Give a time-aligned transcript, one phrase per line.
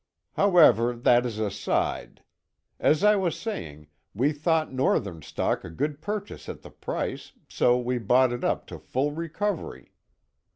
[0.33, 2.23] "However, that is aside.
[2.79, 3.85] As I was saying,
[4.15, 8.65] we thought Northern stock a good purchase at the price, so we bought it up
[8.65, 9.91] to full recovery."